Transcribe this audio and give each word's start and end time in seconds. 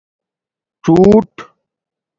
څُݸٹ 0.83 1.31